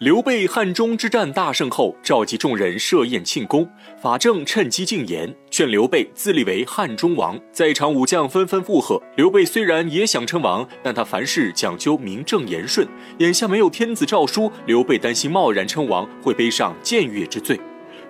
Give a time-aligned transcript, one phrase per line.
[0.00, 3.68] 刘备汉中之战大胜后，召集众人设宴庆功。
[4.00, 7.38] 法正趁机进言，劝刘备自立为汉中王。
[7.52, 8.98] 在场武将纷纷附和。
[9.16, 12.88] 刘备虽然也想称王，但他凡事讲究名正言顺。
[13.18, 17.60] 眼下没有天子诏书，刘备担心贸然称王会背上僭越之罪。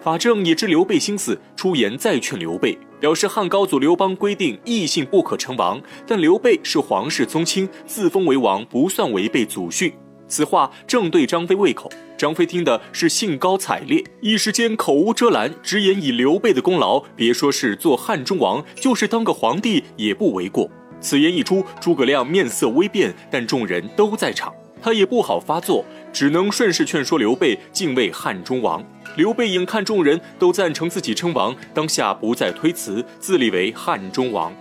[0.01, 9.93] 法正也知刘备心思，出言再劝刘备，表示汉高祖刘邦规定异姓不可称王，但刘备是皇室宗亲，自封为王不算违背祖训。
[10.31, 20.71] 此话正对张飞胃口，张飞听的是兴高采烈，一时间口无遮拦，直言以刘备的功劳，别说是做汉中王，就是当个皇帝也不为过。
[21.01, 28.85] 此言一出，诸葛亮面色微变，但众人都在场，他也不好发作，只能顺势劝说刘备敬畏汉中王。
[29.17, 34.55] 刘备眼看众人都赞成自己称王，当下不再推辞，自立为汉中王。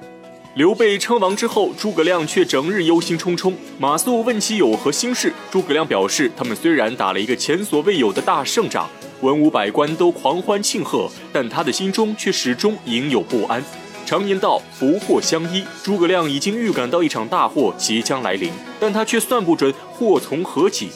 [0.55, 3.53] 刘备称王之后，诸葛亮却整日忧心忡忡。
[3.77, 8.89] 马谡问其有何心事，诸葛亮表示，他们虽然打了一个前所未有的大胜仗，
[9.22, 13.64] 文武百官都狂欢庆贺，但他的心中却始终隐有不安。
[14.08, 20.89] 常言道，福祸相依，诸葛亮已经预感到一场大祸即将来临，但他却算不准祸从何起。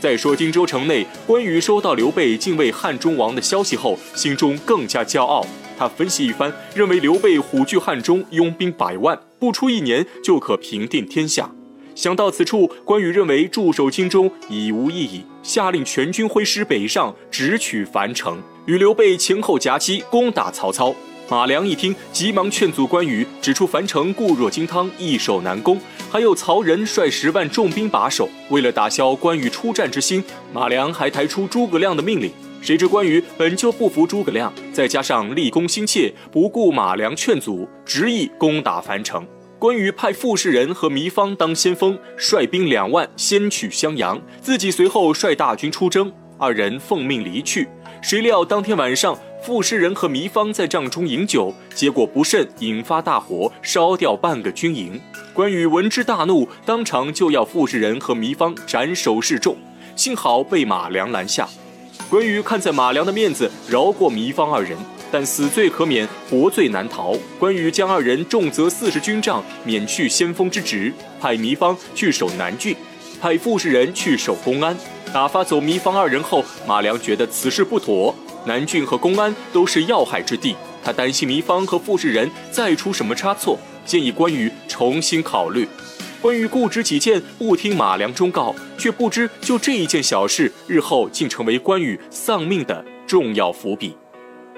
[0.00, 5.46] 再说荆州城内，关羽收到刘备敬畏汉中王的消息后，心中更加骄傲。
[5.80, 11.50] 他分析一番，认为刘备虎踞汉中，拥兵百万，不出一年就可平定天下。
[11.94, 20.94] 想到此处，关羽认为驻守荆州已无意义，下令全军挥师北上，直取樊城，与刘备前后夹击，攻打曹操。
[21.30, 28.28] 马良一听，急忙劝阻关羽，指出樊城固若金汤，易守难攻，还有曹仁率十万重兵把守。
[28.50, 30.22] 为了打消关羽出战之心，
[30.52, 32.30] 马良还抬出诸葛亮的命令。
[32.62, 39.26] 谁知关羽本就不服诸葛亮，再加上立功心切，不顾马良劝阻，执意攻打樊城。
[39.58, 46.12] 关羽派傅士仁和糜芳当先锋，率兵两万先取襄阳，自己随后率大军出征。
[46.38, 47.68] 二人奉命离去。
[48.02, 55.00] 谁料当天晚上，傅士仁和糜芳在帐中饮酒，结果不慎引发大火，烧掉半个军营。
[55.34, 59.56] 关羽闻之大怒，当场就要傅士仁和糜芳斩首示众，
[59.96, 61.48] 幸好被马良拦下。
[62.10, 64.76] 关羽看在马良的面子，饶过糜芳二人，
[65.12, 67.16] 但死罪可免，活罪难逃。
[67.38, 72.74] 关羽将二人重责四十军帐，免去先锋之职，派糜芳去守南郡，
[73.20, 74.76] 派傅士仁去守公安。
[75.12, 78.12] 打发走糜芳二人后，马良觉得此事不妥，
[78.44, 83.56] 南郡和公安都是要害之地，他担心糜芳和傅士仁再出什么差错，
[83.86, 85.68] 建议关羽重新考虑。
[86.20, 93.96] 关羽固执己见，不听马良忠告，却不知就这一件小事，日后竟成为关羽丧命的重要伏笔。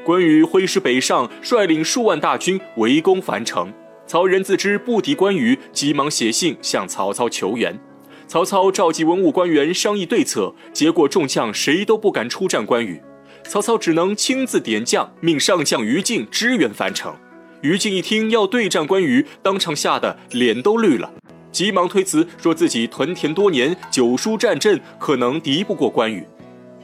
[0.04, 3.72] 关羽挥师北上，率领数万大军围攻樊城。
[4.08, 7.78] 曹仁自知不敌关羽，急忙写信向曹操求援。
[8.26, 13.00] 曹操召集文武官员商议对策，结果众将谁都不敢出战关羽。
[13.44, 17.14] 曹操只能亲自点将，命上将于禁支援樊城。
[17.60, 21.12] 于禁一听要对战关羽，当场吓得脸都绿了。
[21.52, 26.26] 急忙推辞，说自己屯田多年，久疏战阵，可能敌不过关羽。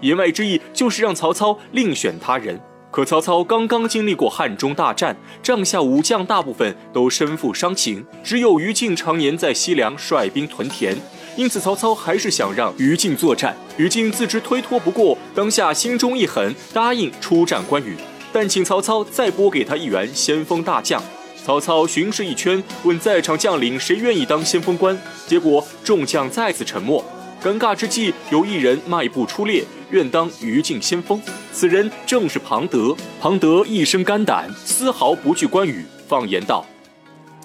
[0.03, 2.61] 言外之意就是让曹操另选他人。
[2.91, 10.97] 可曹操刚刚经历过汉中大战，帐下武将大部分都身负伤情，只有于禁常年在西凉率兵屯田，
[11.37, 13.55] 因此曹操还是想让于禁作战。
[13.77, 17.95] 于禁自知推脱不过，当下心中一狠，答应出战关羽，
[18.33, 21.03] 但请曹操再拨给他一员先锋大将。
[21.45, 27.03] 曹操巡视一圈，问在场将领谁愿意当先锋官，结果众将再次沉默。
[27.43, 31.23] 尴尬之际，有一人迈步出列，愿当于禁先锋。
[31.53, 32.95] 此人正是庞德。
[33.21, 36.67] 庞德一身肝胆，丝毫不惧关羽，放言道：“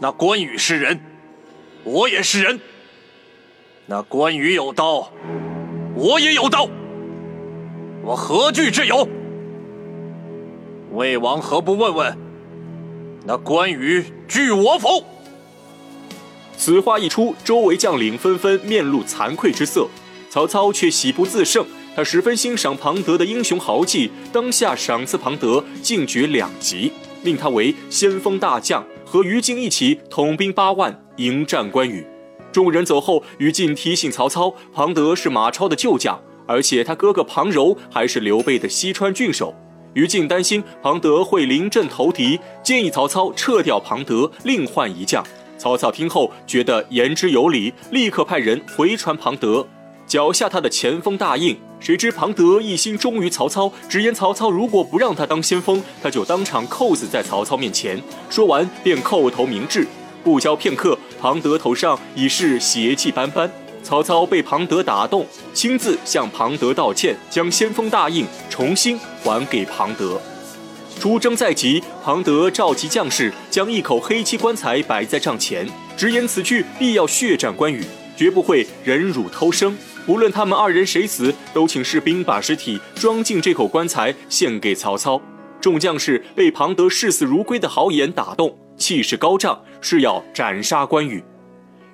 [0.02, 1.00] 那关羽是人，
[1.84, 2.60] 我也是人。
[3.86, 5.12] 那关羽有刀，
[5.96, 6.68] 我也有刀，
[8.04, 9.08] 我何惧之有？
[10.92, 12.18] 魏王何不问问？”
[13.26, 15.06] 那关羽惧我否？
[16.58, 19.88] 此话一出，周围将领纷纷面露惭愧之色。
[20.30, 26.92] 曹操却喜不自胜，他十分欣赏庞德的英雄豪气，当下赏赐庞德进爵两级，
[27.22, 32.06] 命他为先锋大将，和于禁一起统兵八万迎战关羽。
[32.52, 39.54] 众人走后，于禁提醒曹操，庞德是马超的旧将，而且他哥哥庞柔还是刘备的西川郡守。
[39.94, 45.24] 于禁担心庞德会临阵投敌，建议曹操撤掉庞德，另换一将。
[45.58, 49.66] 曹操听后觉得言之有理，立刻派人回传庞德，
[50.06, 51.58] 缴下他的前锋大印。
[51.80, 58.02] 谁知庞德一心忠于曹操，直言曹操如果不让他当先锋，他就当场扣死在曹操面前。
[58.30, 59.86] 说完便叩头明志。
[60.24, 63.52] 不消片刻，庞德头上已是血迹斑斑。
[63.84, 70.20] 曹操被庞德打动，亲自向庞德道歉，将先锋大印重新还给庞德。
[71.00, 77.84] 出征在即，庞德召集将士，将一口黑漆棺材摆在帐前，直言此去必要血战关羽，
[78.16, 79.78] 绝不会忍辱偷生。
[80.08, 85.22] 无论他们二人谁死，都请士兵把尸体装进这口棺材，献给曹操。
[85.60, 91.24] 众将士被庞德视死如归的豪言打动，气势高涨，誓要斩杀关羽。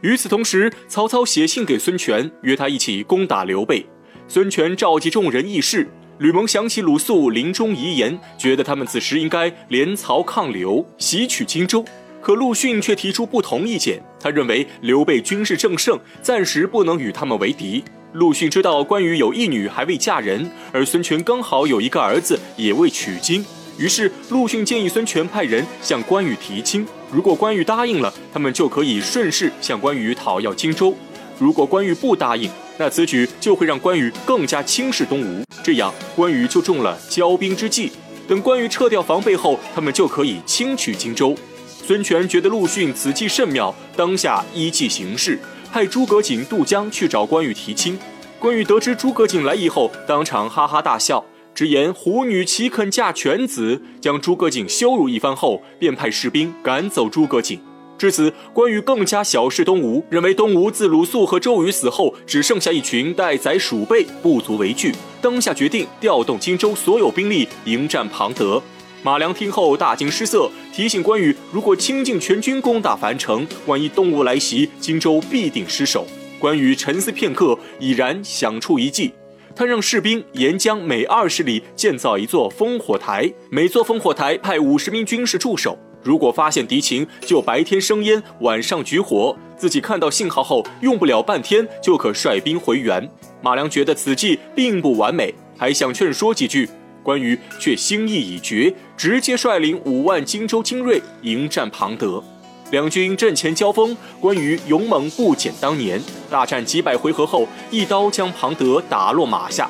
[0.01, 3.85] 与此同时，曹操写信给孙权，约他一起攻打刘备。
[4.29, 5.87] 孙权召集众人议事。
[6.19, 11.83] 吕蒙想起鲁肃临终遗言，觉得他们此时应该联曹抗刘，袭取荆州。
[12.21, 17.83] 可陆逊却提出不同意见，他认为刘备军事正盛，暂时不能与他们为敌。
[18.11, 23.45] 陆逊知道关羽有一女还未嫁人，而孙权刚好有一个儿子也未娶经，
[23.79, 26.85] 于是陆逊建议孙权派人向关羽提亲。
[27.09, 30.93] 如果关羽答应了，他们就可以顺势向关羽讨要荆州；
[31.39, 37.89] 如果关羽不答应，那此举就会让关羽更加轻视东吴，这样关羽就中了骄兵之计。
[38.27, 41.33] 等关羽撤掉防备后，他们就可以轻取荆州。
[41.65, 45.39] 孙权觉得陆逊此计甚妙，当下依计行事，
[45.71, 47.97] 派诸葛瑾渡江去找关羽提亲。
[48.39, 51.23] 关羽得知诸葛瑾来意后，当场哈哈大笑。
[51.59, 53.81] 直言虎女岂肯嫁犬子？
[53.99, 57.59] 将诸葛瑾羞辱一番后，便派士兵赶走诸葛瑾。
[57.97, 64.95] 至此，关羽更加小视东吴，认为东吴自鲁肃和周瑜死后，只剩下一群待宰鼠辈，不足为惧。
[65.21, 68.63] 当下决定调动荆州所有兵力迎战庞德。
[69.03, 76.07] 马良听后大惊失色，提醒关羽：如果倾尽全军攻打樊城，万一东吴来袭，荆州必定失守。
[76.39, 79.11] 关羽沉思片刻，已然想出一计。
[79.59, 85.77] 他让士兵沿江每二十里建造一座烽火台，每座烽火台派五十名军士驻守。
[86.01, 89.37] 如果发现敌情，就白天生烟，晚上举火。
[89.57, 93.05] 自己看到信号后，用不了半天就可率兵回援。
[93.41, 96.69] 马良觉得此计并不完美，还想劝说几句，
[97.03, 102.23] 关羽却心意已决，直接率领五万荆州精锐迎战庞德。
[102.71, 105.99] 两军阵前交锋，关羽勇猛不减当年。
[106.29, 109.69] 大战几百回合后，一刀将庞德打落马下。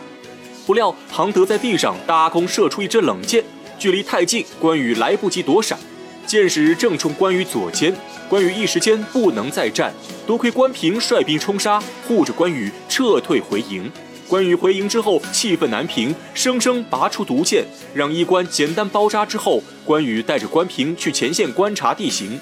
[0.66, 3.42] 不料庞德在地上搭弓射出一支冷箭，
[3.78, 5.80] 距离太近，关羽来不及躲闪，
[6.28, 7.96] 箭矢正中关羽左肩。
[8.28, 9.94] 关羽一时间不能再战，
[10.28, 13.90] 多亏关平率兵冲杀，护着关羽撤退回营。
[14.28, 17.66] 关羽回营之后，气愤难平，生生拔出毒箭，
[17.96, 22.40] 让医官简单包扎之后，关羽带着关平去前线观察地形。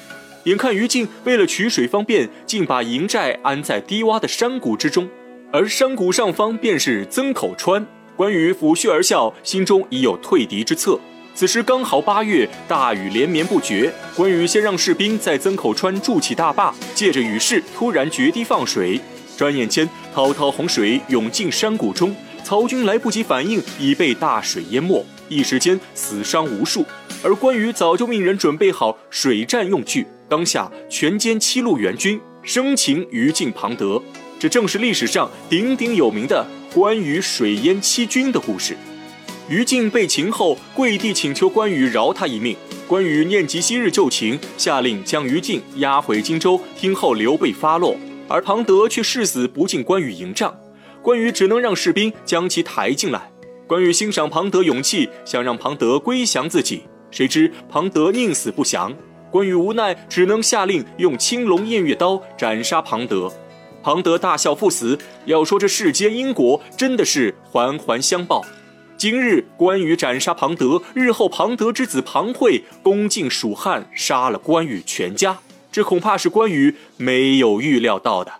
[0.47, 5.05] 眼看于禁为了取水方便，竟把营寨安在低洼的山谷之中，
[5.51, 7.85] 而山谷上方便是曾口川。
[8.15, 10.97] 关羽抚恤而笑，心中已有退敌之策。
[11.35, 13.93] 此时刚好八月，大雨连绵不绝。
[14.15, 18.97] 关羽先让士兵在曾口川筑起大坝，借着雨势突然决堤放水。
[19.35, 22.15] 转眼间，滔滔洪水涌进山谷中，
[22.45, 26.85] 曹军来不及反应，已被大水淹没，一时间死伤无数。
[27.23, 30.05] 而关羽早就命人准备好水战用具。
[30.29, 34.01] 当下全歼七路援军，生擒于禁、庞德，
[34.37, 38.75] 这正是历史上鼎鼎有名的关羽水淹七军的故事。
[39.49, 42.55] 于禁被擒后，跪地请求关羽饶他一命。
[42.85, 47.95] 关羽念及昔日旧情，下令将于禁押回荆州，听候刘备发落。
[48.27, 50.53] 而庞德却誓死不进关羽营帐，
[51.01, 53.31] 关羽只能让士兵将其抬进来。
[53.65, 58.93] 关羽欣赏庞德勇气，想让庞德归降自己，谁知庞德宁死不降。
[59.29, 63.31] 关羽无奈，只能下令用青龙偃月刀斩杀庞德。
[63.83, 64.97] 庞德大笑赴死。
[65.25, 68.45] 要说这世间因果，真的是环环相报。
[68.97, 75.37] 今日关羽斩杀庞德，日后庞德之子庞会攻进蜀汉，杀了关羽全家。
[75.71, 78.31] 这恐怕是关羽没有预料到的。